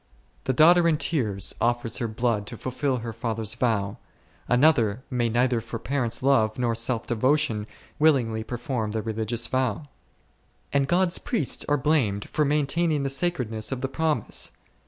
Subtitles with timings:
[0.47, 2.15] One daughter in tears offers her s Gen.
[2.15, 2.15] xxi.
[2.17, 2.25] 6.
[2.25, 3.97] o— o 6 ©n ffiolv STtrgmttg blood to fulfil her father's vow;
[4.47, 7.67] another may neither for parent's love nor self devotion
[7.99, 9.83] willingly perform the religious vow.
[10.73, 14.53] And God's priests are blamed for maintaining the sacredness of the promise